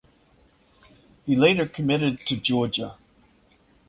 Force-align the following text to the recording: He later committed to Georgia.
He 1.27 1.35
later 1.35 1.67
committed 1.67 2.21
to 2.25 2.35
Georgia. 2.35 2.97